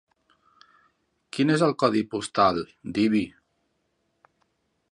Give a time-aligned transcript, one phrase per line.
[1.37, 2.59] Quin és el codi postal
[2.95, 3.25] d'Ibi?